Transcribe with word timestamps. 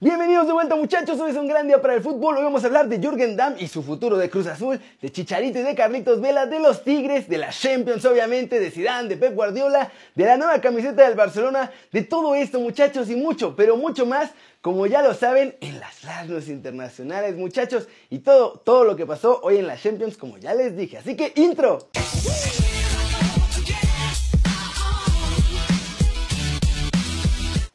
Bienvenidos 0.00 0.46
de 0.46 0.52
vuelta 0.52 0.76
muchachos, 0.76 1.18
hoy 1.18 1.32
es 1.32 1.36
un 1.36 1.48
gran 1.48 1.66
día 1.66 1.82
para 1.82 1.92
el 1.94 2.00
fútbol, 2.00 2.36
hoy 2.36 2.44
vamos 2.44 2.62
a 2.62 2.68
hablar 2.68 2.88
de 2.88 3.00
Jürgen 3.00 3.36
Damm 3.36 3.56
y 3.58 3.66
su 3.66 3.82
futuro 3.82 4.16
de 4.16 4.30
Cruz 4.30 4.46
Azul, 4.46 4.78
de 5.02 5.10
Chicharito 5.10 5.58
y 5.58 5.62
de 5.62 5.74
Carlitos 5.74 6.20
Vela, 6.20 6.46
de 6.46 6.60
los 6.60 6.84
Tigres, 6.84 7.28
de 7.28 7.36
la 7.36 7.48
Champions 7.48 8.04
obviamente, 8.04 8.60
de 8.60 8.70
Zidane, 8.70 9.08
de 9.08 9.16
Pep 9.16 9.34
Guardiola, 9.34 9.90
de 10.14 10.24
la 10.24 10.36
nueva 10.36 10.60
camiseta 10.60 11.02
del 11.02 11.16
Barcelona, 11.16 11.72
de 11.90 12.02
todo 12.02 12.36
esto 12.36 12.60
muchachos 12.60 13.10
y 13.10 13.16
mucho, 13.16 13.56
pero 13.56 13.76
mucho 13.76 14.06
más, 14.06 14.30
como 14.60 14.86
ya 14.86 15.02
lo 15.02 15.14
saben, 15.14 15.56
en 15.60 15.80
las 15.80 16.04
Lasnos 16.04 16.46
internacionales 16.46 17.34
muchachos 17.34 17.88
y 18.08 18.20
todo, 18.20 18.60
todo 18.64 18.84
lo 18.84 18.94
que 18.94 19.04
pasó 19.04 19.40
hoy 19.42 19.56
en 19.56 19.66
la 19.66 19.76
Champions 19.76 20.16
como 20.16 20.38
ya 20.38 20.54
les 20.54 20.76
dije, 20.76 20.98
así 20.98 21.16
que 21.16 21.32
intro. 21.34 21.88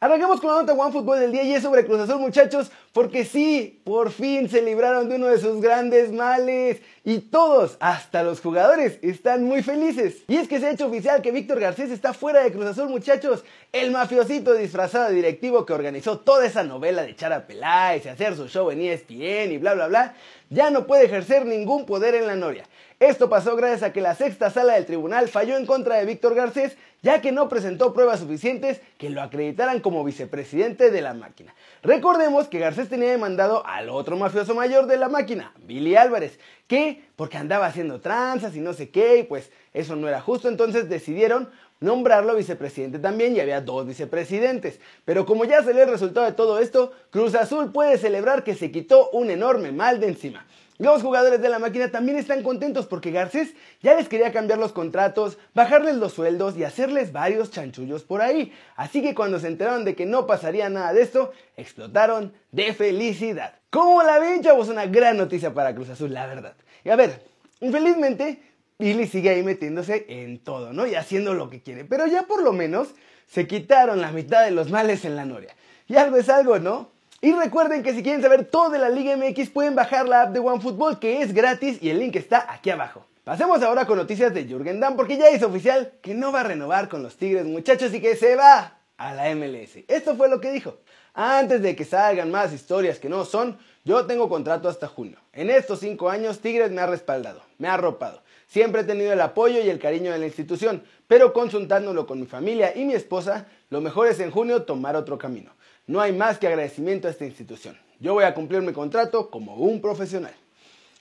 Arranquemos 0.04 0.42
con 0.42 0.50
la 0.50 0.60
nota 0.60 0.74
One 0.74 0.92
Fútbol 0.92 1.22
del 1.22 1.32
día 1.32 1.44
y 1.44 1.54
es 1.54 1.64
sobre 1.64 1.86
Cruz 1.86 2.02
Azul 2.02 2.20
muchachos, 2.20 2.70
porque 2.92 3.24
sí, 3.24 3.80
por 3.86 4.12
fin 4.12 4.50
se 4.50 4.62
libraron 4.62 5.08
de 5.08 5.16
uno 5.16 5.28
de 5.28 5.38
sus 5.38 5.62
grandes 5.62 6.12
males 6.12 6.82
y 7.06 7.20
todos, 7.20 7.76
hasta 7.82 8.24
los 8.24 8.40
jugadores, 8.40 8.98
están 9.02 9.44
muy 9.44 9.62
felices. 9.62 10.24
Y 10.28 10.38
es 10.38 10.48
que 10.48 10.60
se 10.60 10.68
ha 10.68 10.72
hecho 10.72 10.88
oficial 10.88 11.22
que 11.22 11.32
Víctor 11.32 11.60
Garcés 11.60 11.92
está 11.92 12.14
fuera 12.14 12.42
de 12.42 12.52
Cruz 12.52 12.66
Azul 12.66 12.88
muchachos, 12.88 13.44
el 13.74 13.92
mafiosito 13.92 14.54
disfrazado 14.54 15.10
de 15.10 15.16
directivo 15.16 15.66
que 15.66 15.74
organizó 15.74 16.20
toda 16.20 16.46
esa 16.46 16.64
novela 16.64 17.04
de 17.04 17.16
Chara 17.16 17.46
Peláez 17.46 18.06
y 18.06 18.10
hacer 18.10 18.36
su 18.36 18.48
show 18.48 18.72
en 18.72 18.82
ESPN 18.82 19.52
y 19.52 19.58
bla 19.58 19.74
bla 19.74 19.88
bla, 19.88 20.16
ya 20.50 20.70
no 20.70 20.88
puede 20.88 21.06
ejercer 21.06 21.46
ningún 21.46 21.86
poder 21.86 22.16
en 22.16 22.28
la 22.28 22.36
Noria. 22.36 22.66
Esto 23.00 23.28
pasó 23.28 23.58
gracias 23.58 23.84
a 23.84 23.92
que 23.92 24.00
la 24.00 24.16
sexta 24.16 24.50
sala 24.50 24.76
del 24.76 24.86
tribunal 24.86 25.28
falló 25.28 25.58
en 25.58 25.66
contra 25.66 25.98
de 25.98 26.06
Víctor 26.06 26.36
Garcés, 26.36 26.78
ya 27.02 27.20
que 27.20 27.34
no 27.34 27.50
presentó 27.50 27.94
pruebas 27.94 28.22
suficientes 28.22 28.80
que 28.98 29.10
lo 29.10 29.22
acreditaran 29.22 29.82
como 29.82 30.06
vicepresidente 30.06 30.90
de 30.90 31.02
la 31.02 31.14
máquina. 31.14 31.54
Recordemos 31.82 32.48
que 32.48 32.60
Garcés 32.60 32.88
tenía 32.88 33.12
demandado 33.12 33.66
al 33.66 33.90
otro 33.90 34.16
mafioso 34.16 34.56
mayor 34.56 34.86
de 34.86 34.96
la 34.96 35.10
máquina, 35.10 35.54
Billy 35.66 35.98
Álvarez, 35.98 36.40
que 36.68 36.93
porque 37.16 37.38
andaba 37.38 37.66
haciendo 37.66 38.00
tranzas 38.00 38.56
y 38.56 38.60
no 38.60 38.74
sé 38.74 38.90
qué, 38.90 39.20
y 39.20 39.24
pues 39.24 39.52
eso 39.74 39.96
no 39.96 40.08
era 40.08 40.22
justo, 40.22 40.48
entonces 40.48 40.90
decidieron 40.90 41.50
nombrarlo 41.80 42.36
vicepresidente 42.36 42.98
también 42.98 43.36
y 43.36 43.42
había 43.42 43.62
dos 43.62 43.86
vicepresidentes. 43.86 44.80
Pero 45.06 45.26
como 45.26 45.46
ya 45.46 45.62
salió 45.64 45.84
el 45.84 45.90
resultado 45.90 46.26
de 46.26 46.32
todo 46.32 46.60
esto, 46.60 46.94
Cruz 47.10 47.36
Azul 47.36 47.72
puede 47.72 47.98
celebrar 47.98 48.44
que 48.44 48.56
se 48.56 48.72
quitó 48.72 49.10
un 49.12 49.30
enorme 49.30 49.72
mal 49.72 50.00
de 50.00 50.08
encima. 50.08 50.46
Los 50.80 51.04
jugadores 51.04 51.42
de 51.42 51.50
la 51.50 51.60
máquina 51.60 51.92
también 51.92 52.18
están 52.18 52.42
contentos 52.42 52.88
porque 52.88 53.12
Garcés 53.12 53.54
ya 53.82 53.96
les 53.96 54.10
quería 54.10 54.32
cambiar 54.32 54.58
los 54.58 54.72
contratos, 54.72 55.38
bajarles 55.54 55.98
los 55.98 56.14
sueldos 56.14 56.58
y 56.58 56.64
hacerles 56.64 57.12
varios 57.12 57.52
chanchullos 57.52 58.04
por 58.04 58.22
ahí. 58.22 58.52
Así 58.76 59.02
que 59.02 59.14
cuando 59.14 59.40
se 59.40 59.48
enteraron 59.48 59.86
de 59.86 59.96
que 59.96 60.06
no 60.06 60.26
pasaría 60.26 60.70
nada 60.70 60.92
de 60.94 61.04
esto, 61.04 61.32
explotaron 61.58 62.34
de 62.52 62.74
felicidad. 62.74 63.63
¿Cómo 63.74 64.04
la 64.04 64.20
ven, 64.20 64.44
chavos? 64.44 64.70
Una 64.70 64.86
gran 64.86 65.18
noticia 65.18 65.52
para 65.52 65.74
Cruz 65.74 65.90
Azul, 65.90 66.14
la 66.14 66.28
verdad. 66.28 66.54
Y 66.84 66.92
a 66.92 66.96
ver, 66.96 67.24
infelizmente, 67.60 68.40
Billy 68.78 69.08
sigue 69.08 69.32
ahí 69.32 69.42
metiéndose 69.42 70.06
en 70.10 70.38
todo, 70.38 70.74
¿no? 70.74 70.86
Y 70.86 70.94
haciendo 70.94 71.34
lo 71.34 71.50
que 71.50 71.64
quiere. 71.64 71.84
Pero 71.84 72.06
ya 72.06 72.22
por 72.22 72.44
lo 72.44 72.54
menos 72.54 72.90
se 73.26 73.48
quitaron 73.48 74.00
la 74.00 74.12
mitad 74.12 74.46
de 74.46 74.52
los 74.52 74.70
males 74.70 75.06
en 75.06 75.16
la 75.16 75.26
noria. 75.26 75.56
Y 75.88 75.96
algo 75.96 76.18
es 76.18 76.30
algo, 76.30 76.60
¿no? 76.60 76.92
Y 77.20 77.32
recuerden 77.32 77.82
que 77.82 77.96
si 77.96 78.04
quieren 78.04 78.22
saber 78.22 78.46
todo 78.46 78.70
de 78.70 78.78
la 78.78 78.90
Liga 78.90 79.18
MX 79.18 79.50
pueden 79.50 79.74
bajar 79.74 80.08
la 80.08 80.22
app 80.22 80.34
de 80.34 80.40
OneFootball 80.40 81.00
que 81.00 81.24
es 81.24 81.34
gratis 81.34 81.80
y 81.82 81.90
el 81.90 81.98
link 81.98 82.16
está 82.16 82.46
aquí 82.54 82.70
abajo. 82.70 83.08
Pasemos 83.24 83.64
ahora 83.64 83.88
con 83.88 83.98
noticias 83.98 84.36
de 84.36 84.46
Jürgen 84.46 84.80
Damm 84.82 84.96
porque 84.96 85.18
ya 85.18 85.30
es 85.30 85.42
oficial 85.42 85.94
que 86.04 86.14
no 86.14 86.32
va 86.32 86.42
a 86.42 86.44
renovar 86.44 86.90
con 86.90 87.02
los 87.02 87.18
Tigres 87.18 87.46
muchachos 87.46 87.92
y 87.92 88.00
que 88.00 88.16
se 88.16 88.36
va 88.36 88.78
a 88.98 89.14
la 89.16 89.34
MLS. 89.34 89.78
Esto 89.88 90.16
fue 90.16 90.30
lo 90.30 90.40
que 90.40 90.52
dijo. 90.52 90.78
Antes 91.14 91.62
de 91.62 91.76
que 91.76 91.86
salgan 91.86 92.32
más 92.32 92.54
historias 92.54 92.98
que 92.98 93.08
no 93.08 93.24
son, 93.24 93.60
yo 93.86 94.08
tengo 94.08 94.30
contrato 94.30 94.68
hasta 94.68 94.88
junio. 94.88 95.20
En 95.32 95.52
estos 95.52 95.80
cinco 95.80 96.10
años 96.10 96.40
Tigres 96.40 96.72
me 96.72 96.82
ha 96.82 96.88
respaldado, 96.88 97.44
me 97.60 97.68
ha 97.68 97.76
arropado. 97.76 98.24
Siempre 98.48 98.82
he 98.82 98.84
tenido 98.86 99.14
el 99.14 99.22
apoyo 99.22 99.62
y 99.62 99.70
el 99.70 99.78
cariño 99.78 100.12
de 100.12 100.18
la 100.18 100.26
institución, 100.26 100.84
pero 101.08 101.32
consultándolo 101.32 102.08
con 102.08 102.20
mi 102.20 102.26
familia 102.26 102.76
y 102.76 102.86
mi 102.86 102.94
esposa, 102.94 103.46
lo 103.70 103.80
mejor 103.80 104.08
es 104.08 104.20
en 104.20 104.32
junio 104.32 104.64
tomar 104.64 104.96
otro 104.96 105.20
camino. 105.20 105.52
No 105.86 106.02
hay 106.02 106.14
más 106.14 106.40
que 106.40 106.48
agradecimiento 106.48 107.08
a 107.08 107.12
esta 107.12 107.26
institución. 107.26 107.78
Yo 108.00 108.14
voy 108.14 108.24
a 108.24 108.34
cumplir 108.34 108.62
mi 108.62 108.74
contrato 108.74 109.30
como 109.30 109.56
un 109.56 109.82
profesional. 109.82 110.34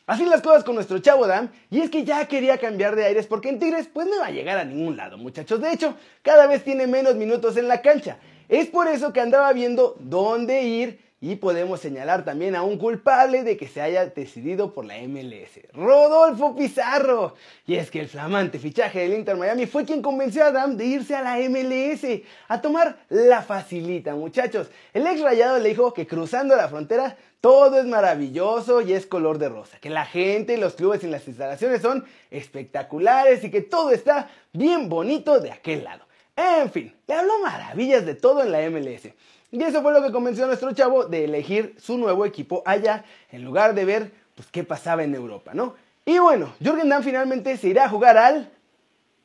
Así 0.06 0.26
las 0.26 0.42
cosas 0.42 0.64
con 0.64 0.74
nuestro 0.74 0.98
chavo 0.98 1.26
Dam, 1.26 1.48
y 1.70 1.80
es 1.80 1.88
que 1.88 2.04
ya 2.04 2.26
quería 2.26 2.58
cambiar 2.58 2.96
de 2.96 3.04
aires 3.04 3.26
porque 3.26 3.48
en 3.48 3.58
Tigres 3.58 3.88
pues 3.90 4.06
no 4.08 4.18
va 4.18 4.26
a 4.26 4.30
llegar 4.30 4.58
a 4.58 4.64
ningún 4.64 4.96
lado, 4.96 5.16
muchachos. 5.16 5.60
De 5.60 5.72
hecho, 5.72 5.94
cada 6.22 6.46
vez 6.46 6.64
tiene 6.64 6.86
menos 6.86 7.14
minutos 7.14 7.56
en 7.56 7.68
la 7.68 7.80
cancha. 7.80 8.18
Es 8.52 8.66
por 8.66 8.86
eso 8.86 9.14
que 9.14 9.20
andaba 9.22 9.50
viendo 9.54 9.96
dónde 9.98 10.62
ir 10.64 11.00
y 11.22 11.36
podemos 11.36 11.80
señalar 11.80 12.22
también 12.22 12.54
a 12.54 12.62
un 12.62 12.76
culpable 12.76 13.44
de 13.44 13.56
que 13.56 13.66
se 13.66 13.80
haya 13.80 14.04
decidido 14.04 14.74
por 14.74 14.84
la 14.84 14.98
MLS, 14.98 15.58
Rodolfo 15.72 16.54
Pizarro. 16.54 17.34
Y 17.66 17.76
es 17.76 17.90
que 17.90 18.00
el 18.00 18.08
flamante 18.08 18.58
fichaje 18.58 18.98
del 18.98 19.14
Inter 19.14 19.38
Miami 19.38 19.64
fue 19.64 19.86
quien 19.86 20.02
convenció 20.02 20.44
a 20.44 20.48
Adam 20.48 20.76
de 20.76 20.84
irse 20.84 21.16
a 21.16 21.22
la 21.22 21.38
MLS, 21.48 22.04
a 22.46 22.60
tomar 22.60 22.98
la 23.08 23.40
facilita, 23.40 24.14
muchachos. 24.14 24.68
El 24.92 25.06
ex 25.06 25.22
rayado 25.22 25.58
le 25.58 25.70
dijo 25.70 25.94
que 25.94 26.06
cruzando 26.06 26.54
la 26.54 26.68
frontera 26.68 27.16
todo 27.40 27.80
es 27.80 27.86
maravilloso 27.86 28.82
y 28.82 28.92
es 28.92 29.06
color 29.06 29.38
de 29.38 29.48
rosa, 29.48 29.78
que 29.80 29.88
la 29.88 30.04
gente, 30.04 30.58
los 30.58 30.74
clubes 30.74 31.02
y 31.04 31.06
las 31.06 31.26
instalaciones 31.26 31.80
son 31.80 32.04
espectaculares 32.30 33.42
y 33.44 33.50
que 33.50 33.62
todo 33.62 33.92
está 33.92 34.28
bien 34.52 34.90
bonito 34.90 35.40
de 35.40 35.52
aquel 35.52 35.84
lado. 35.84 36.04
En 36.36 36.70
fin, 36.70 36.94
le 37.06 37.14
habló 37.14 37.38
maravillas 37.40 38.06
de 38.06 38.14
todo 38.14 38.42
en 38.42 38.52
la 38.52 38.60
MLS. 38.70 39.08
Y 39.50 39.62
eso 39.62 39.82
fue 39.82 39.92
lo 39.92 40.02
que 40.02 40.10
convenció 40.10 40.44
a 40.44 40.46
nuestro 40.46 40.72
chavo 40.72 41.04
de 41.04 41.24
elegir 41.24 41.76
su 41.78 41.98
nuevo 41.98 42.24
equipo 42.24 42.62
allá, 42.64 43.04
en 43.30 43.44
lugar 43.44 43.74
de 43.74 43.84
ver 43.84 44.10
pues, 44.34 44.48
qué 44.50 44.64
pasaba 44.64 45.04
en 45.04 45.14
Europa, 45.14 45.52
¿no? 45.52 45.74
Y 46.04 46.18
bueno, 46.18 46.54
Jürgen 46.58 46.88
Damm 46.88 47.02
finalmente 47.02 47.56
se 47.56 47.68
irá 47.68 47.84
a 47.84 47.88
jugar 47.88 48.16
al... 48.16 48.50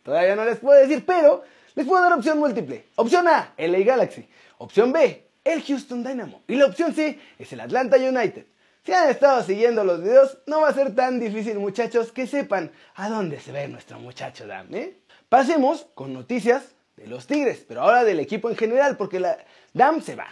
Todavía 0.03 0.35
no 0.35 0.45
les 0.45 0.59
puedo 0.59 0.79
decir, 0.79 1.05
pero 1.05 1.43
les 1.75 1.85
puedo 1.85 2.01
dar 2.01 2.13
opción 2.13 2.39
múltiple. 2.39 2.85
Opción 2.95 3.27
A, 3.27 3.53
LA 3.57 3.79
Galaxy. 3.79 4.27
Opción 4.57 4.91
B, 4.91 5.23
el 5.43 5.63
Houston 5.63 6.03
Dynamo. 6.03 6.41
Y 6.47 6.55
la 6.55 6.65
opción 6.65 6.93
C 6.93 7.19
es 7.39 7.53
el 7.53 7.61
Atlanta 7.61 7.97
United. 7.97 8.45
Si 8.83 8.93
han 8.93 9.09
estado 9.09 9.43
siguiendo 9.43 9.83
los 9.83 10.01
videos, 10.01 10.37
no 10.45 10.61
va 10.61 10.69
a 10.69 10.73
ser 10.73 10.93
tan 10.95 11.19
difícil, 11.19 11.57
muchachos, 11.59 12.11
que 12.11 12.27
sepan 12.27 12.71
a 12.95 13.09
dónde 13.09 13.39
se 13.39 13.51
ve 13.51 13.67
nuestro 13.67 13.99
muchacho 13.99 14.47
Dam, 14.47 14.73
¿eh? 14.73 14.97
Pasemos 15.29 15.87
con 15.93 16.13
noticias 16.13 16.76
de 16.97 17.07
los 17.07 17.27
Tigres, 17.27 17.63
pero 17.67 17.81
ahora 17.81 18.03
del 18.03 18.19
equipo 18.19 18.49
en 18.49 18.57
general, 18.57 18.97
porque 18.97 19.19
la 19.19 19.37
Dam 19.73 20.01
se 20.01 20.15
va. 20.15 20.27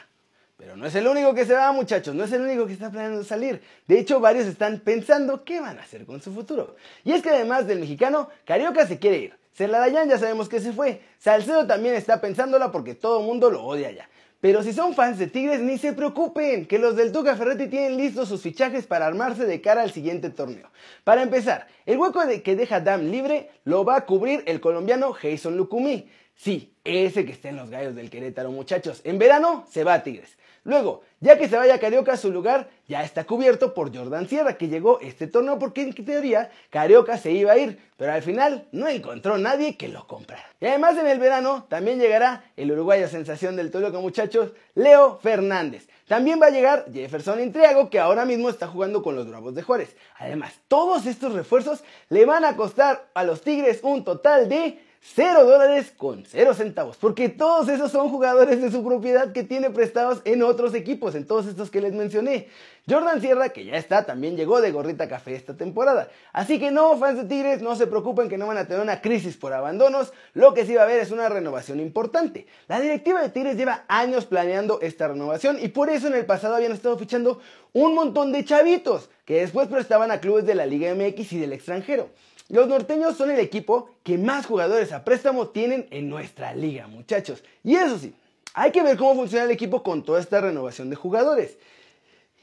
Pero 0.58 0.78
no 0.78 0.86
es 0.86 0.96
el 0.96 1.08
único 1.08 1.34
que 1.34 1.46
se 1.46 1.54
va, 1.54 1.72
muchachos, 1.72 2.16
no 2.16 2.24
es 2.24 2.32
el 2.32 2.42
único 2.42 2.66
que 2.66 2.74
está 2.74 2.90
planeando 2.90 3.24
salir. 3.24 3.62
De 3.88 4.00
hecho, 4.00 4.20
varios 4.20 4.46
están 4.46 4.80
pensando 4.80 5.44
qué 5.44 5.60
van 5.60 5.78
a 5.78 5.84
hacer 5.84 6.06
con 6.06 6.22
su 6.22 6.34
futuro. 6.34 6.76
Y 7.04 7.12
es 7.12 7.22
que 7.22 7.30
además 7.30 7.68
del 7.68 7.80
mexicano, 7.80 8.30
Carioca 8.46 8.88
se 8.88 8.98
quiere 8.98 9.18
ir. 9.18 9.34
Celarayán 9.54 10.10
ya 10.10 10.18
sabemos 10.18 10.50
que 10.50 10.60
se 10.60 10.74
fue. 10.74 11.02
Salcedo 11.20 11.68
también 11.68 11.96
está 11.96 12.20
pensándola 12.20 12.72
porque 12.72 12.96
todo 12.96 13.20
el 13.20 13.26
mundo 13.26 13.50
lo 13.50 13.64
odia 13.64 13.92
ya. 13.92 14.10
Pero 14.42 14.64
si 14.64 14.74
son 14.74 14.94
fans 14.94 15.18
de 15.18 15.28
Tigres, 15.28 15.60
ni 15.60 15.78
se 15.78 15.94
preocupen, 15.94 16.68
que 16.68 16.78
los 16.78 16.96
del 16.96 17.12
Tuca 17.12 17.36
Ferretti 17.36 17.68
tienen 17.68 17.98
listos 17.98 18.30
sus 18.30 18.42
fichajes 18.42 18.86
para 18.86 19.08
armarse 19.08 19.46
de 19.46 19.60
cara 19.60 19.82
al 19.82 19.92
siguiente 19.92 20.30
torneo. 20.30 20.70
Para 21.04 21.24
empezar, 21.24 21.68
el 21.86 21.98
hueco 21.98 22.22
que 22.44 22.56
deja 22.56 22.80
Dam 22.80 23.10
libre 23.10 23.50
lo 23.64 23.84
va 23.84 23.96
a 23.96 24.06
cubrir 24.06 24.44
el 24.46 24.62
colombiano 24.62 25.14
Jason 25.14 25.58
Lucumí. 25.58 26.10
Sí, 26.36 26.74
ese 26.84 27.26
que 27.26 27.32
está 27.32 27.50
en 27.50 27.56
los 27.56 27.70
gallos 27.70 27.96
del 27.96 28.10
Querétaro, 28.10 28.52
muchachos. 28.52 29.02
En 29.04 29.18
verano 29.18 29.66
se 29.70 29.84
va 29.84 29.96
a 29.96 30.04
Tigres. 30.04 30.38
Luego, 30.66 31.04
ya 31.20 31.38
que 31.38 31.48
se 31.48 31.56
vaya 31.58 31.76
a 31.76 31.80
Carioca, 31.80 32.18
su 32.18 32.32
lugar 32.32 32.70
ya 32.88 33.04
está 33.04 33.24
cubierto 33.24 33.76
por 33.76 33.96
Jordan 33.96 34.28
Sierra, 34.28 34.58
que 34.58 34.68
llegó 34.68 35.00
este 35.00 35.28
torneo 35.28 35.60
porque 35.60 35.84
en 35.84 35.94
teoría 35.94 36.50
Carioca 36.72 37.20
se 37.20 37.32
iba 37.32 37.52
a 37.52 37.58
ir, 37.58 37.80
pero 37.98 38.12
al 38.12 38.24
final 38.24 38.68
no 38.72 38.88
encontró 38.88 39.38
nadie 39.38 39.78
que 39.78 39.90
lo 39.90 40.08
comprara. 40.08 40.44
Y 40.60 40.66
además 40.66 40.98
en 40.98 41.06
el 41.06 41.20
verano 41.20 41.68
también 41.70 42.00
llegará 42.00 42.46
el 42.58 42.72
uruguayo 42.72 43.08
sensación 43.08 43.56
del 43.56 43.70
Toluca, 43.70 44.00
muchachos, 44.00 44.54
Leo 44.74 45.20
Fernández. 45.20 45.88
También 46.08 46.42
va 46.42 46.48
a 46.48 46.52
llegar 46.52 46.86
Jefferson 46.92 47.42
Intriago, 47.42 47.92
que 47.92 48.00
ahora 48.00 48.26
mismo 48.26 48.50
está 48.50 48.68
jugando 48.68 49.04
con 49.04 49.16
los 49.16 49.28
Bravos 49.28 49.54
de 49.54 49.62
Juárez. 49.62 49.96
Además, 50.18 50.54
todos 50.68 51.06
estos 51.06 51.34
refuerzos 51.34 51.84
le 52.10 52.26
van 52.26 52.44
a 52.44 52.56
costar 52.56 53.08
a 53.14 53.24
los 53.24 53.42
Tigres 53.42 53.82
un 53.84 54.04
total 54.04 54.50
de 54.50 54.80
0 55.14 55.46
dólares 55.46 55.94
con 55.96 56.26
0 56.26 56.54
centavos, 56.56 56.98
porque 56.98 57.30
todos 57.30 57.70
esos 57.70 57.92
son 57.92 58.10
jugadores 58.10 58.60
de 58.60 58.72
su 58.72 58.84
propiedad 58.84 59.32
que 59.34 59.44
tiene 59.44 59.70
prestados 59.70 60.22
en 60.26 60.42
otros 60.42 60.74
equipos, 60.74 61.14
en 61.14 61.28
todos 61.28 61.46
estos 61.46 61.70
que 61.70 61.80
les 61.80 61.94
mencioné. 61.94 62.48
Jordan 62.90 63.22
Sierra, 63.22 63.50
que 63.50 63.66
ya 63.66 63.78
está, 63.78 64.06
también 64.06 64.36
llegó 64.36 64.62
de 64.62 64.72
gorrita 64.72 65.08
café 65.08 65.36
esta 65.36 65.56
temporada. 65.56 66.10
Así 66.34 66.60
que 66.60 66.72
no, 66.72 66.98
fans 66.98 67.18
de 67.18 67.26
Tigres, 67.26 67.62
no 67.62 67.76
se 67.76 67.88
preocupen 67.88 68.30
que 68.30 68.38
no 68.38 68.48
van 68.48 68.58
a 68.58 68.68
tener 68.68 68.82
una 68.82 69.02
crisis 69.02 69.38
por 69.38 69.54
abandonos, 69.54 70.12
lo 70.34 70.54
que 70.54 70.66
sí 70.66 70.74
va 70.74 70.82
a 70.82 70.86
haber 70.86 71.00
es 71.00 71.12
una 71.12 71.30
renovación 71.30 71.80
importante. 71.80 72.48
La 72.68 72.80
directiva 72.80 73.22
de 73.22 73.30
Tigres 73.30 73.58
lleva 73.58 73.86
años 73.88 74.26
planeando 74.26 74.82
esta 74.82 75.08
renovación 75.08 75.58
y 75.62 75.68
por 75.68 75.90
eso 75.90 76.08
en 76.08 76.16
el 76.16 76.26
pasado 76.26 76.56
habían 76.56 76.72
estado 76.72 76.98
fichando 76.98 77.40
un 77.74 77.94
montón 77.94 78.32
de 78.32 78.44
chavitos 78.44 79.10
que 79.24 79.42
después 79.42 79.68
prestaban 79.68 80.10
a 80.10 80.20
clubes 80.20 80.46
de 80.46 80.56
la 80.56 80.66
Liga 80.66 80.94
MX 80.94 81.34
y 81.34 81.40
del 81.40 81.54
extranjero. 81.54 82.10
Los 82.48 82.68
norteños 82.68 83.18
son 83.18 83.32
el 83.32 83.40
equipo 83.40 83.90
que 84.04 84.18
más 84.18 84.46
jugadores 84.46 84.92
a 84.92 85.04
préstamo 85.04 85.48
tienen 85.48 85.88
en 85.90 86.10
nuestra 86.10 86.54
liga, 86.54 86.88
muchachos. 86.88 87.44
Y 87.64 87.76
eso 87.76 87.98
sí, 87.98 88.14
hay 88.54 88.72
que 88.72 88.84
ver 88.84 88.98
cómo 88.98 89.16
funciona 89.16 89.46
el 89.46 89.52
equipo 89.52 89.82
con 89.82 90.04
toda 90.04 90.20
esta 90.20 90.42
renovación 90.42 90.90
de 90.90 90.96
jugadores. 90.96 91.58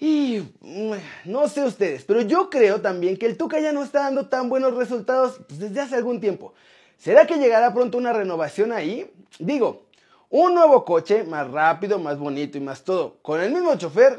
Y 0.01 0.43
mm, 0.61 0.93
no 1.27 1.49
sé 1.49 1.65
ustedes, 1.65 2.05
pero 2.05 2.23
yo 2.23 2.51
creo 2.51 2.81
también 2.81 3.17
que 3.17 3.27
el 3.27 3.37
Tuca 3.37 3.61
ya 3.61 3.71
no 3.71 3.85
está 3.85 4.01
dando 4.01 4.29
tan 4.29 4.49
buenos 4.49 4.75
resultados 4.75 5.41
pues, 5.47 5.61
desde 5.61 5.81
hace 5.81 5.95
algún 5.95 6.21
tiempo. 6.21 6.53
¿Será 6.99 7.25
que 7.27 7.37
llegará 7.37 7.73
pronto 7.73 7.99
una 7.99 8.13
renovación 8.13 8.73
ahí? 8.73 9.09
Digo, 9.39 9.87
un 10.29 10.55
nuevo 10.55 10.85
coche, 10.85 11.23
más 11.23 11.49
rápido, 11.49 12.01
más 12.01 12.19
bonito 12.19 12.59
y 12.59 12.61
más 12.61 12.83
todo, 12.83 13.19
con 13.23 13.41
el 13.41 13.53
mismo 13.53 13.77
chofer, 13.77 14.19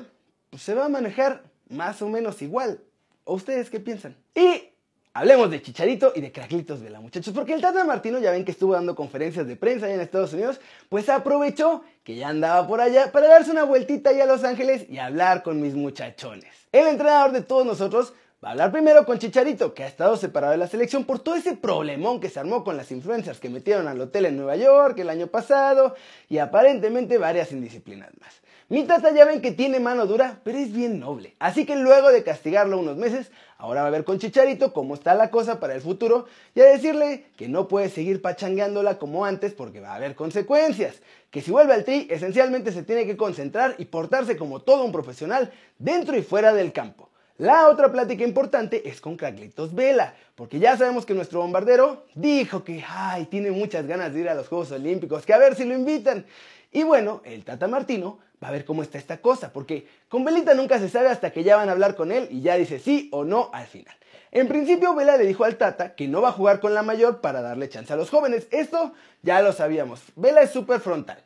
pues 0.49 0.63
se 0.63 0.73
va 0.73 0.85
a 0.85 0.89
manejar 0.89 1.43
más 1.69 2.01
o 2.01 2.07
menos 2.07 2.41
igual. 2.41 2.79
¿O 3.25 3.33
ustedes 3.33 3.69
qué 3.69 3.79
piensan? 3.79 4.15
Y 4.33 4.72
Hablemos 5.15 5.51
de 5.51 5.61
Chicharito 5.61 6.11
y 6.15 6.21
de 6.21 6.31
Craclitos 6.31 6.81
Vela, 6.81 6.99
muchachos, 6.99 7.35
porque 7.35 7.53
el 7.53 7.61
Tata 7.61 7.83
Martino, 7.83 8.17
ya 8.17 8.31
ven 8.31 8.43
que 8.43 8.49
estuvo 8.49 8.73
dando 8.73 8.95
conferencias 8.95 9.45
de 9.45 9.55
prensa 9.55 9.85
allá 9.85 9.93
en 9.93 10.01
Estados 10.01 10.33
Unidos, 10.33 10.59
pues 10.89 11.07
aprovechó 11.07 11.83
que 12.03 12.15
ya 12.15 12.29
andaba 12.29 12.65
por 12.67 12.81
allá 12.81 13.11
para 13.11 13.27
darse 13.27 13.51
una 13.51 13.63
vueltita 13.63 14.09
allá 14.09 14.23
a 14.23 14.25
Los 14.25 14.43
Ángeles 14.43 14.89
y 14.89 14.97
hablar 14.97 15.43
con 15.43 15.61
mis 15.61 15.75
muchachones. 15.75 16.49
El 16.71 16.87
entrenador 16.87 17.31
de 17.31 17.43
todos 17.43 17.63
nosotros 17.63 18.15
va 18.43 18.49
a 18.49 18.51
hablar 18.51 18.71
primero 18.71 19.05
con 19.05 19.19
Chicharito, 19.19 19.73
que 19.73 19.83
ha 19.83 19.87
estado 19.87 20.17
separado 20.17 20.51
de 20.51 20.57
la 20.57 20.67
selección 20.67 21.05
por 21.05 21.19
todo 21.19 21.35
ese 21.35 21.55
problemón 21.55 22.19
que 22.19 22.29
se 22.29 22.39
armó 22.39 22.63
con 22.63 22.75
las 22.75 22.91
influencers 22.91 23.39
que 23.39 23.49
metieron 23.49 23.87
al 23.87 24.01
hotel 24.01 24.25
en 24.25 24.35
Nueva 24.35 24.57
York 24.57 24.99
el 24.99 25.09
año 25.09 25.27
pasado 25.27 25.95
y 26.27 26.39
aparentemente 26.39 27.17
varias 27.17 27.53
indisciplinas 27.53 28.09
más. 28.19 28.33
Mi 28.67 28.83
tata 28.83 29.13
ya 29.13 29.23
ven 29.25 29.41
que 29.41 29.51
tiene 29.51 29.79
mano 29.79 30.07
dura, 30.07 30.39
pero 30.43 30.57
es 30.57 30.73
bien 30.73 30.99
noble. 30.99 31.35
Así 31.39 31.65
que 31.65 31.75
luego 31.75 32.11
de 32.11 32.23
castigarlo 32.23 32.79
unos 32.79 32.97
meses, 32.97 33.31
ahora 33.57 33.83
va 33.83 33.87
a 33.87 33.91
ver 33.91 34.03
con 34.03 34.19
Chicharito 34.19 34.73
cómo 34.73 34.95
está 34.95 35.15
la 35.15 35.29
cosa 35.29 35.59
para 35.59 35.75
el 35.75 35.81
futuro 35.81 36.25
y 36.53 36.61
a 36.61 36.65
decirle 36.65 37.27
que 37.37 37.47
no 37.47 37.67
puede 37.67 37.89
seguir 37.89 38.21
pachangueándola 38.21 38.97
como 38.97 39.25
antes 39.25 39.53
porque 39.53 39.79
va 39.79 39.91
a 39.91 39.95
haber 39.95 40.15
consecuencias. 40.15 41.01
Que 41.29 41.41
si 41.41 41.51
vuelve 41.51 41.73
al 41.73 41.85
tri, 41.85 42.07
esencialmente 42.09 42.73
se 42.73 42.83
tiene 42.83 43.05
que 43.05 43.15
concentrar 43.15 43.75
y 43.77 43.85
portarse 43.85 44.35
como 44.35 44.59
todo 44.59 44.83
un 44.83 44.91
profesional 44.91 45.51
dentro 45.77 46.17
y 46.17 46.23
fuera 46.23 46.53
del 46.53 46.73
campo. 46.73 47.09
La 47.39 47.67
otra 47.67 47.91
plática 47.91 48.23
importante 48.23 48.87
es 48.87 49.01
con 49.01 49.17
Craclitos 49.17 49.73
Vela, 49.73 50.13
porque 50.35 50.59
ya 50.59 50.77
sabemos 50.77 51.03
que 51.03 51.15
nuestro 51.15 51.39
bombardero 51.41 52.05
dijo 52.13 52.63
que 52.63 52.85
ay, 52.87 53.25
tiene 53.25 53.49
muchas 53.49 53.87
ganas 53.87 54.13
de 54.13 54.19
ir 54.19 54.29
a 54.29 54.35
los 54.35 54.47
Juegos 54.47 54.71
Olímpicos, 54.71 55.25
que 55.25 55.33
a 55.33 55.39
ver 55.39 55.55
si 55.55 55.65
lo 55.65 55.73
invitan. 55.73 56.27
Y 56.71 56.83
bueno, 56.83 57.23
el 57.25 57.43
Tata 57.43 57.67
Martino 57.67 58.19
va 58.43 58.49
a 58.49 58.51
ver 58.51 58.65
cómo 58.65 58.83
está 58.83 58.99
esta 58.99 59.17
cosa, 59.17 59.51
porque 59.51 59.87
con 60.09 60.23
Velita 60.23 60.53
nunca 60.53 60.77
se 60.77 60.89
sabe 60.89 61.09
hasta 61.09 61.31
que 61.31 61.43
ya 61.43 61.55
van 61.55 61.69
a 61.69 61.71
hablar 61.71 61.95
con 61.95 62.11
él 62.11 62.27
y 62.29 62.41
ya 62.41 62.55
dice 62.55 62.77
sí 62.77 63.09
o 63.11 63.23
no 63.23 63.49
al 63.51 63.65
final. 63.65 63.95
En 64.31 64.47
principio, 64.47 64.93
Vela 64.93 65.17
le 65.17 65.25
dijo 65.25 65.43
al 65.43 65.57
Tata 65.57 65.95
que 65.95 66.07
no 66.07 66.21
va 66.21 66.29
a 66.29 66.33
jugar 66.33 66.59
con 66.59 66.75
la 66.75 66.83
mayor 66.83 67.19
para 67.19 67.41
darle 67.41 67.67
chance 67.67 67.91
a 67.93 67.95
los 67.95 68.11
jóvenes. 68.11 68.47
Esto 68.51 68.93
ya 69.23 69.41
lo 69.41 69.53
sabíamos. 69.53 70.01
Vela 70.15 70.41
es 70.41 70.51
súper 70.51 70.81
frontal. 70.81 71.17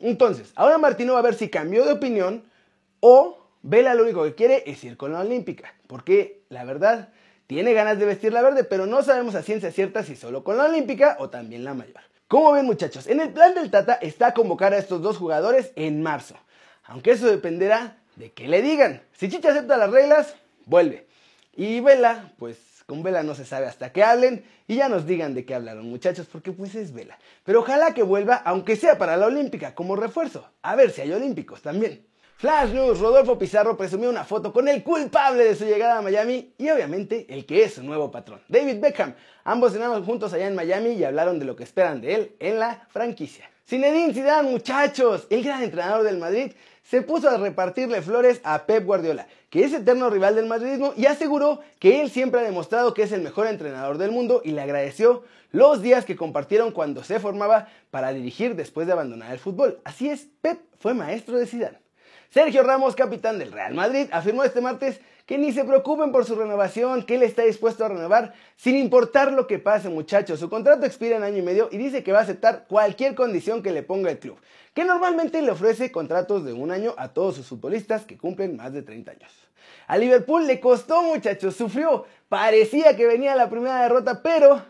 Entonces, 0.00 0.52
ahora 0.54 0.76
Martino 0.76 1.14
va 1.14 1.20
a 1.20 1.22
ver 1.22 1.34
si 1.34 1.48
cambió 1.48 1.86
de 1.86 1.92
opinión 1.92 2.44
o 3.00 3.45
Vela 3.68 3.94
lo 3.94 4.04
único 4.04 4.22
que 4.22 4.36
quiere 4.36 4.62
es 4.66 4.84
ir 4.84 4.96
con 4.96 5.12
la 5.12 5.20
Olímpica. 5.20 5.74
Porque 5.88 6.42
la 6.50 6.64
verdad, 6.64 7.08
tiene 7.48 7.72
ganas 7.72 7.98
de 7.98 8.06
vestir 8.06 8.32
la 8.32 8.40
verde, 8.40 8.62
pero 8.62 8.86
no 8.86 9.02
sabemos 9.02 9.34
a 9.34 9.42
ciencia 9.42 9.72
cierta 9.72 10.04
si 10.04 10.14
solo 10.14 10.44
con 10.44 10.56
la 10.56 10.66
Olímpica 10.66 11.16
o 11.18 11.30
también 11.30 11.64
la 11.64 11.74
mayor. 11.74 12.00
Como 12.28 12.52
ven 12.52 12.64
muchachos, 12.64 13.08
en 13.08 13.20
el 13.20 13.30
plan 13.32 13.54
del 13.54 13.72
Tata 13.72 13.94
está 13.94 14.34
convocar 14.34 14.72
a 14.72 14.78
estos 14.78 15.02
dos 15.02 15.16
jugadores 15.16 15.72
en 15.74 16.00
marzo. 16.00 16.36
Aunque 16.84 17.10
eso 17.10 17.26
dependerá 17.26 17.98
de 18.14 18.30
que 18.30 18.46
le 18.46 18.62
digan. 18.62 19.02
Si 19.12 19.28
Chicha 19.28 19.50
acepta 19.50 19.76
las 19.76 19.90
reglas, 19.90 20.36
vuelve. 20.66 21.08
Y 21.56 21.80
Vela, 21.80 22.32
pues 22.38 22.58
con 22.86 23.02
Vela 23.02 23.24
no 23.24 23.34
se 23.34 23.44
sabe 23.44 23.66
hasta 23.66 23.90
que 23.90 24.04
hablen 24.04 24.44
y 24.68 24.76
ya 24.76 24.88
nos 24.88 25.06
digan 25.06 25.34
de 25.34 25.44
qué 25.44 25.56
hablaron 25.56 25.90
muchachos, 25.90 26.28
porque 26.30 26.52
pues 26.52 26.76
es 26.76 26.92
Vela. 26.92 27.18
Pero 27.42 27.60
ojalá 27.60 27.94
que 27.94 28.04
vuelva, 28.04 28.36
aunque 28.36 28.76
sea 28.76 28.96
para 28.96 29.16
la 29.16 29.26
Olímpica, 29.26 29.74
como 29.74 29.96
refuerzo. 29.96 30.48
A 30.62 30.76
ver 30.76 30.92
si 30.92 31.00
hay 31.00 31.12
olímpicos 31.12 31.62
también. 31.62 32.06
Flash 32.38 32.68
News, 32.68 33.00
Rodolfo 33.00 33.38
Pizarro 33.38 33.78
presumió 33.78 34.10
una 34.10 34.22
foto 34.22 34.52
con 34.52 34.68
el 34.68 34.82
culpable 34.82 35.42
de 35.42 35.56
su 35.56 35.64
llegada 35.64 35.96
a 35.96 36.02
Miami 36.02 36.52
y 36.58 36.68
obviamente 36.68 37.24
el 37.30 37.46
que 37.46 37.64
es 37.64 37.72
su 37.72 37.82
nuevo 37.82 38.10
patrón, 38.10 38.42
David 38.46 38.78
Beckham. 38.78 39.14
Ambos 39.42 39.72
cenaron 39.72 40.04
juntos 40.04 40.34
allá 40.34 40.46
en 40.46 40.54
Miami 40.54 40.90
y 40.90 41.04
hablaron 41.04 41.38
de 41.38 41.46
lo 41.46 41.56
que 41.56 41.64
esperan 41.64 42.02
de 42.02 42.14
él 42.14 42.36
en 42.38 42.58
la 42.58 42.86
franquicia. 42.90 43.48
Zinedine 43.66 44.12
Zidane, 44.12 44.50
muchachos, 44.50 45.26
el 45.30 45.42
gran 45.42 45.62
entrenador 45.62 46.02
del 46.02 46.18
Madrid, 46.18 46.52
se 46.82 47.00
puso 47.00 47.30
a 47.30 47.38
repartirle 47.38 48.02
flores 48.02 48.42
a 48.44 48.66
Pep 48.66 48.84
Guardiola, 48.84 49.28
que 49.48 49.64
es 49.64 49.72
eterno 49.72 50.10
rival 50.10 50.34
del 50.34 50.44
madridismo, 50.44 50.92
y 50.94 51.06
aseguró 51.06 51.60
que 51.78 52.02
él 52.02 52.10
siempre 52.10 52.40
ha 52.40 52.44
demostrado 52.44 52.92
que 52.92 53.04
es 53.04 53.12
el 53.12 53.22
mejor 53.22 53.46
entrenador 53.46 53.96
del 53.96 54.12
mundo 54.12 54.42
y 54.44 54.50
le 54.50 54.60
agradeció 54.60 55.24
los 55.52 55.80
días 55.80 56.04
que 56.04 56.16
compartieron 56.16 56.72
cuando 56.72 57.02
se 57.02 57.18
formaba 57.18 57.68
para 57.90 58.12
dirigir 58.12 58.56
después 58.56 58.86
de 58.86 58.92
abandonar 58.92 59.32
el 59.32 59.38
fútbol. 59.38 59.80
Así 59.84 60.10
es, 60.10 60.28
Pep 60.42 60.60
fue 60.78 60.92
maestro 60.92 61.38
de 61.38 61.46
Zidane. 61.46 61.85
Sergio 62.36 62.62
Ramos, 62.62 62.94
capitán 62.94 63.38
del 63.38 63.50
Real 63.50 63.72
Madrid, 63.72 64.08
afirmó 64.12 64.44
este 64.44 64.60
martes 64.60 65.00
que 65.24 65.38
ni 65.38 65.54
se 65.54 65.64
preocupen 65.64 66.12
por 66.12 66.26
su 66.26 66.34
renovación, 66.34 67.02
que 67.04 67.14
él 67.14 67.22
está 67.22 67.44
dispuesto 67.44 67.82
a 67.82 67.88
renovar 67.88 68.34
sin 68.56 68.76
importar 68.76 69.32
lo 69.32 69.46
que 69.46 69.58
pase 69.58 69.88
muchachos. 69.88 70.38
Su 70.38 70.50
contrato 70.50 70.84
expira 70.84 71.16
en 71.16 71.22
año 71.22 71.38
y 71.38 71.42
medio 71.42 71.70
y 71.72 71.78
dice 71.78 72.02
que 72.02 72.12
va 72.12 72.18
a 72.18 72.22
aceptar 72.24 72.66
cualquier 72.68 73.14
condición 73.14 73.62
que 73.62 73.72
le 73.72 73.82
ponga 73.82 74.10
el 74.10 74.18
club, 74.18 74.36
que 74.74 74.84
normalmente 74.84 75.40
le 75.40 75.50
ofrece 75.50 75.90
contratos 75.90 76.44
de 76.44 76.52
un 76.52 76.72
año 76.72 76.94
a 76.98 77.08
todos 77.08 77.36
sus 77.36 77.46
futbolistas 77.46 78.04
que 78.04 78.18
cumplen 78.18 78.58
más 78.58 78.74
de 78.74 78.82
30 78.82 79.12
años. 79.12 79.32
A 79.86 79.96
Liverpool 79.96 80.46
le 80.46 80.60
costó 80.60 81.02
muchachos, 81.04 81.56
sufrió, 81.56 82.04
parecía 82.28 82.94
que 82.98 83.06
venía 83.06 83.34
la 83.34 83.48
primera 83.48 83.80
derrota, 83.80 84.20
pero 84.22 84.62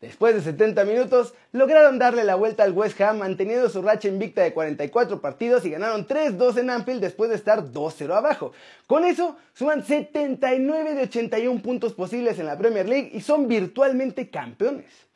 Después 0.00 0.32
de 0.32 0.42
70 0.42 0.84
minutos, 0.84 1.34
lograron 1.50 1.98
darle 1.98 2.22
la 2.22 2.36
vuelta 2.36 2.62
al 2.62 2.72
West 2.72 3.00
Ham 3.00 3.18
manteniendo 3.18 3.68
su 3.68 3.82
racha 3.82 4.06
invicta 4.06 4.42
de 4.42 4.52
44 4.52 5.20
partidos 5.20 5.64
y 5.64 5.70
ganaron 5.70 6.06
3-2 6.06 6.58
en 6.58 6.70
Anfield 6.70 7.00
después 7.00 7.30
de 7.30 7.36
estar 7.36 7.64
2-0 7.64 8.14
abajo. 8.14 8.52
Con 8.86 9.04
eso, 9.04 9.36
suman 9.54 9.84
79 9.84 10.94
de 10.94 11.02
81 11.02 11.62
puntos 11.62 11.94
posibles 11.94 12.38
en 12.38 12.46
la 12.46 12.56
Premier 12.56 12.88
League 12.88 13.10
y 13.12 13.22
son 13.22 13.48
virtualmente 13.48 14.30
campeones. 14.30 15.07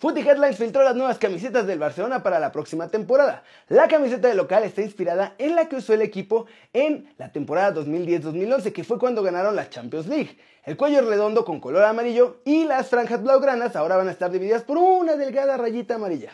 Footy 0.00 0.22
Headlines 0.22 0.56
filtró 0.56 0.82
las 0.82 0.96
nuevas 0.96 1.18
camisetas 1.18 1.66
del 1.66 1.78
Barcelona 1.78 2.22
para 2.22 2.40
la 2.40 2.50
próxima 2.52 2.88
temporada. 2.88 3.42
La 3.68 3.86
camiseta 3.86 4.28
de 4.28 4.34
local 4.34 4.64
está 4.64 4.80
inspirada 4.80 5.34
en 5.36 5.54
la 5.54 5.68
que 5.68 5.76
usó 5.76 5.92
el 5.92 6.00
equipo 6.00 6.46
en 6.72 7.12
la 7.18 7.30
temporada 7.30 7.74
2010-2011, 7.82 8.72
que 8.72 8.82
fue 8.82 8.98
cuando 8.98 9.22
ganaron 9.22 9.54
la 9.54 9.68
Champions 9.68 10.06
League. 10.06 10.38
El 10.64 10.78
cuello 10.78 11.00
es 11.00 11.04
redondo 11.04 11.44
con 11.44 11.60
color 11.60 11.84
amarillo 11.84 12.38
y 12.46 12.64
las 12.64 12.88
franjas 12.88 13.22
blaugranas 13.22 13.76
ahora 13.76 13.98
van 13.98 14.08
a 14.08 14.12
estar 14.12 14.30
divididas 14.30 14.62
por 14.62 14.78
una 14.78 15.16
delgada 15.16 15.58
rayita 15.58 15.96
amarilla. 15.96 16.32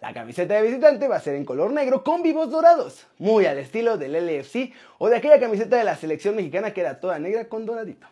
La 0.00 0.14
camiseta 0.14 0.54
de 0.54 0.62
visitante 0.62 1.08
va 1.08 1.16
a 1.16 1.20
ser 1.20 1.34
en 1.34 1.44
color 1.44 1.72
negro 1.72 2.04
con 2.04 2.22
vivos 2.22 2.48
dorados, 2.48 3.08
muy 3.18 3.44
al 3.46 3.58
estilo 3.58 3.98
del 3.98 4.12
LFC 4.12 4.72
o 4.98 5.08
de 5.08 5.16
aquella 5.16 5.40
camiseta 5.40 5.76
de 5.76 5.82
la 5.82 5.96
selección 5.96 6.36
mexicana 6.36 6.72
que 6.72 6.82
era 6.82 7.00
toda 7.00 7.18
negra 7.18 7.48
con 7.48 7.66
doradito. 7.66 8.06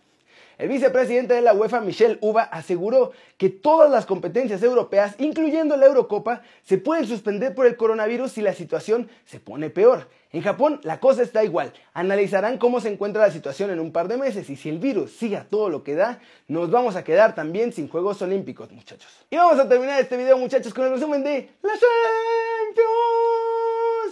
El 0.58 0.68
vicepresidente 0.68 1.34
de 1.34 1.42
la 1.42 1.54
UEFA, 1.54 1.80
Michel 1.80 2.18
Uva, 2.20 2.42
aseguró 2.42 3.12
que 3.36 3.48
todas 3.48 3.90
las 3.90 4.06
competencias 4.06 4.62
europeas, 4.62 5.14
incluyendo 5.18 5.76
la 5.76 5.86
Eurocopa, 5.86 6.42
se 6.62 6.78
pueden 6.78 7.06
suspender 7.06 7.54
por 7.54 7.66
el 7.66 7.76
coronavirus 7.76 8.32
si 8.32 8.42
la 8.42 8.52
situación 8.52 9.08
se 9.24 9.40
pone 9.40 9.70
peor. 9.70 10.08
En 10.32 10.42
Japón 10.42 10.80
la 10.82 10.98
cosa 11.00 11.22
está 11.22 11.44
igual. 11.44 11.72
Analizarán 11.92 12.58
cómo 12.58 12.80
se 12.80 12.90
encuentra 12.90 13.26
la 13.26 13.32
situación 13.32 13.70
en 13.70 13.80
un 13.80 13.92
par 13.92 14.08
de 14.08 14.16
meses 14.16 14.48
y 14.48 14.56
si 14.56 14.68
el 14.70 14.78
virus 14.78 15.12
sigue 15.12 15.42
todo 15.50 15.68
lo 15.68 15.82
que 15.82 15.94
da, 15.94 16.20
nos 16.48 16.70
vamos 16.70 16.96
a 16.96 17.04
quedar 17.04 17.34
también 17.34 17.72
sin 17.72 17.88
Juegos 17.88 18.22
Olímpicos, 18.22 18.70
muchachos. 18.72 19.26
Y 19.30 19.36
vamos 19.36 19.58
a 19.58 19.68
terminar 19.68 20.00
este 20.00 20.16
video, 20.16 20.38
muchachos, 20.38 20.72
con 20.72 20.86
el 20.86 20.92
resumen 20.92 21.22
de 21.22 21.50
la 21.62 21.72
Champions. 21.72 22.82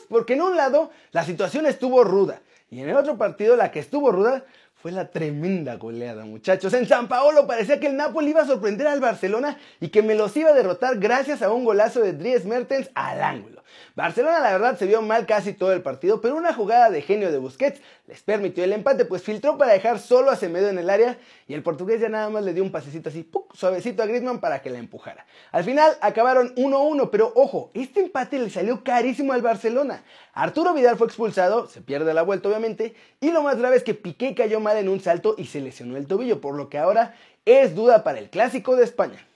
Porque 0.09 0.35
en 0.35 0.43
un 0.43 0.57
lado 0.57 0.91
la 1.13 1.25
situación 1.25 1.67
estuvo 1.67 2.05
ruda 2.05 2.41
y 2.71 2.81
en 2.81 2.89
el 2.89 2.97
otro 2.97 3.17
partido 3.17 3.57
la 3.57 3.71
que 3.73 3.81
estuvo 3.81 4.13
ruda 4.13 4.45
fue 4.83 4.93
la 4.93 5.11
tremenda 5.11 5.77
goleada, 5.77 6.25
muchachos. 6.25 6.73
En 6.73 6.89
San 6.89 7.07
Paolo 7.07 7.47
parecía 7.47 7.79
que 7.79 7.89
el 7.89 7.97
Napoli 7.97 8.31
iba 8.31 8.43
a 8.43 8.47
sorprender 8.47 8.87
al 8.87 9.01
Barcelona 9.01 9.59
y 9.79 9.89
que 9.89 10.03
me 10.03 10.15
los 10.15 10.35
iba 10.37 10.51
a 10.51 10.55
derrotar 10.55 10.99
gracias 10.99 11.43
a 11.43 11.53
un 11.53 11.65
golazo 11.65 12.01
de 12.01 12.15
Dries 12.15 12.47
Mertens 12.47 12.91
al 12.95 13.23
ángulo. 13.23 13.63
Barcelona 13.95 14.41
la 14.41 14.53
verdad 14.53 14.79
se 14.79 14.87
vio 14.87 15.03
mal 15.03 15.27
casi 15.27 15.53
todo 15.53 15.73
el 15.73 15.83
partido, 15.83 16.21
pero 16.21 16.37
una 16.37 16.55
jugada 16.55 16.91
de 16.91 17.03
genio 17.03 17.31
de 17.33 17.39
Busquets 17.39 17.81
les 18.07 18.23
permitió 18.23 18.65
el 18.65 18.73
empate, 18.73 19.05
pues 19.05 19.23
filtró 19.23 19.59
para 19.59 19.73
dejar 19.73 19.99
solo 19.99 20.31
a 20.31 20.37
Semedo 20.37 20.69
en 20.69 20.79
el 20.79 20.91
área 20.91 21.19
y 21.47 21.55
el 21.55 21.63
portugués 21.63 22.01
ya 22.01 22.09
nada 22.09 22.29
más 22.31 22.45
le 22.45 22.55
dio 22.55 22.63
un 22.63 22.73
pasecito 22.73 23.09
así, 23.09 23.31
suavecito 23.55 24.03
a 24.03 24.07
Griezmann 24.07 24.41
para 24.41 24.63
que 24.63 24.71
la 24.71 24.79
empujara. 24.79 25.27
Al 25.53 25.65
final 25.65 25.93
acabaron 26.01 26.55
1-1, 26.55 27.11
pero 27.11 27.33
ojo, 27.35 27.71
este 27.75 28.01
empate 28.01 28.39
le 28.39 28.51
salió 28.51 28.83
carísimo 28.85 29.33
al 29.33 29.43
Barcelona. 29.43 30.03
Arturo 30.33 30.75
Vidal 30.75 30.97
fue 30.97 31.07
expulsado, 31.07 31.67
se 31.67 31.81
pierde 31.81 32.15
la 32.15 32.23
vuelta 32.23 32.49
obviamente, 32.49 32.95
y 33.21 33.31
lo 33.31 33.43
más 33.43 33.59
grave 33.59 33.77
es 33.77 33.85
que 33.85 33.95
Piqué 33.95 34.35
cayó 34.35 34.61
mal 34.61 34.77
en 34.77 34.89
un 34.89 35.01
salto 35.01 35.35
y 35.37 35.47
se 35.47 35.61
lesionó 35.61 35.97
el 35.97 36.07
tobillo, 36.07 36.41
por 36.41 36.55
lo 36.55 36.69
que 36.69 36.79
ahora 36.79 37.15
es 37.45 37.75
duda 37.75 38.05
para 38.05 38.19
el 38.19 38.31
clásico 38.31 38.77
de 38.77 38.85
España. 38.85 39.27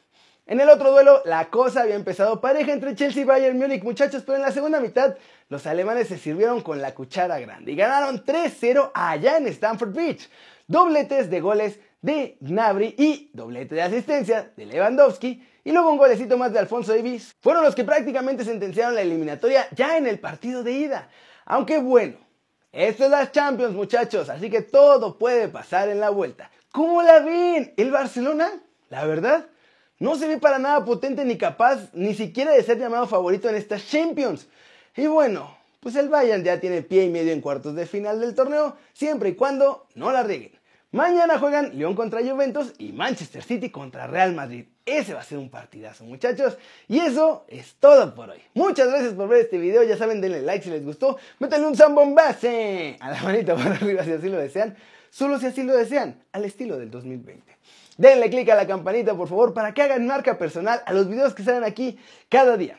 En 0.46 0.60
el 0.60 0.68
otro 0.68 0.90
duelo, 0.90 1.22
la 1.24 1.48
cosa 1.48 1.80
había 1.80 1.94
empezado 1.94 2.42
pareja 2.42 2.72
entre 2.72 2.94
Chelsea 2.94 3.22
y 3.22 3.24
Bayern 3.24 3.58
Múnich, 3.58 3.82
muchachos, 3.82 4.22
pero 4.26 4.36
en 4.36 4.42
la 4.42 4.52
segunda 4.52 4.78
mitad 4.78 5.16
los 5.48 5.66
alemanes 5.66 6.08
se 6.08 6.18
sirvieron 6.18 6.60
con 6.60 6.82
la 6.82 6.94
cuchara 6.94 7.38
grande 7.38 7.72
y 7.72 7.76
ganaron 7.76 8.22
3-0 8.22 8.90
allá 8.92 9.38
en 9.38 9.46
Stamford 9.46 9.94
Bridge. 9.94 10.28
Dobletes 10.66 11.30
de 11.30 11.40
goles 11.40 11.80
de 12.02 12.36
Gnabry 12.40 12.94
y 12.98 13.30
doblete 13.32 13.74
de 13.74 13.82
asistencia 13.82 14.52
de 14.54 14.66
Lewandowski 14.66 15.42
y 15.64 15.72
luego 15.72 15.90
un 15.90 15.96
golecito 15.96 16.36
más 16.36 16.52
de 16.52 16.58
Alfonso 16.58 16.94
Davis, 16.94 17.34
fueron 17.40 17.64
los 17.64 17.74
que 17.74 17.84
prácticamente 17.84 18.44
sentenciaron 18.44 18.94
la 18.94 19.00
eliminatoria 19.00 19.66
ya 19.74 19.96
en 19.96 20.06
el 20.06 20.20
partido 20.20 20.62
de 20.62 20.72
ida. 20.72 21.08
Aunque 21.46 21.78
bueno, 21.78 22.18
esto 22.70 23.04
es 23.04 23.10
las 23.10 23.32
Champions 23.32 23.72
muchachos, 23.72 24.28
así 24.28 24.50
que 24.50 24.60
todo 24.60 25.16
puede 25.16 25.48
pasar 25.48 25.88
en 25.88 26.00
la 26.00 26.10
vuelta. 26.10 26.50
¿Cómo 26.70 27.02
la 27.02 27.20
ven? 27.20 27.72
¿El 27.78 27.90
Barcelona? 27.90 28.50
La 28.90 29.06
verdad, 29.06 29.46
no 29.98 30.16
se 30.16 30.26
ve 30.26 30.38
para 30.38 30.58
nada 30.58 30.84
potente 30.84 31.24
ni 31.24 31.38
capaz 31.38 31.90
ni 31.92 32.14
siquiera 32.14 32.52
de 32.52 32.62
ser 32.62 32.78
llamado 32.78 33.06
favorito 33.06 33.48
en 33.48 33.54
estas 33.54 33.88
Champions. 33.88 34.46
Y 34.96 35.06
bueno, 35.06 35.56
pues 35.80 35.96
el 35.96 36.08
Bayern 36.08 36.42
ya 36.42 36.60
tiene 36.60 36.82
pie 36.82 37.04
y 37.04 37.10
medio 37.10 37.32
en 37.32 37.40
cuartos 37.40 37.74
de 37.74 37.86
final 37.86 38.20
del 38.20 38.34
torneo, 38.34 38.76
siempre 38.92 39.30
y 39.30 39.34
cuando 39.34 39.86
no 39.94 40.10
la 40.12 40.22
rieguen. 40.22 40.52
Mañana 40.94 41.40
juegan 41.40 41.76
León 41.76 41.96
contra 41.96 42.20
Juventus 42.22 42.72
y 42.78 42.92
Manchester 42.92 43.42
City 43.42 43.68
contra 43.68 44.06
Real 44.06 44.32
Madrid. 44.32 44.66
Ese 44.86 45.12
va 45.12 45.22
a 45.22 45.24
ser 45.24 45.38
un 45.38 45.50
partidazo, 45.50 46.04
muchachos. 46.04 46.56
Y 46.86 47.00
eso 47.00 47.44
es 47.48 47.74
todo 47.80 48.14
por 48.14 48.30
hoy. 48.30 48.38
Muchas 48.54 48.86
gracias 48.86 49.12
por 49.14 49.28
ver 49.28 49.40
este 49.40 49.58
video. 49.58 49.82
Ya 49.82 49.96
saben, 49.96 50.20
denle 50.20 50.42
like 50.42 50.62
si 50.62 50.70
les 50.70 50.84
gustó. 50.84 51.18
Métanle 51.40 51.66
un 51.66 51.74
zambombase 51.74 52.96
a 53.00 53.10
la 53.10 53.20
manita 53.24 53.56
para 53.56 53.72
arriba 53.72 54.04
si 54.04 54.12
así 54.12 54.28
lo 54.28 54.38
desean. 54.38 54.76
Solo 55.10 55.40
si 55.40 55.46
así 55.46 55.64
lo 55.64 55.76
desean, 55.76 56.22
al 56.30 56.44
estilo 56.44 56.78
del 56.78 56.92
2020. 56.92 57.42
Denle 57.96 58.28
click 58.30 58.48
a 58.50 58.56
la 58.56 58.66
campanita, 58.66 59.14
por 59.14 59.28
favor, 59.28 59.54
para 59.54 59.72
que 59.72 59.82
hagan 59.82 60.06
marca 60.06 60.36
personal 60.36 60.82
a 60.84 60.92
los 60.92 61.08
videos 61.08 61.34
que 61.34 61.44
salen 61.44 61.64
aquí 61.64 61.98
cada 62.28 62.56
día. 62.56 62.78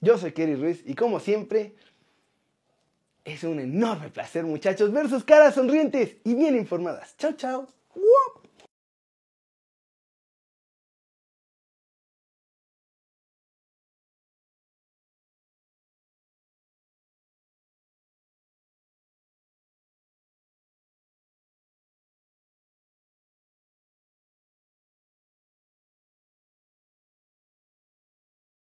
Yo 0.00 0.18
soy 0.18 0.32
Kerry 0.32 0.56
Ruiz 0.56 0.82
y 0.86 0.94
como 0.94 1.20
siempre, 1.20 1.74
es 3.24 3.44
un 3.44 3.60
enorme 3.60 4.08
placer, 4.08 4.44
muchachos, 4.44 4.92
ver 4.92 5.08
sus 5.08 5.24
caras 5.24 5.54
sonrientes 5.54 6.16
y 6.24 6.34
bien 6.34 6.56
informadas. 6.56 7.16
Chao, 7.16 7.32
chao. 7.32 7.68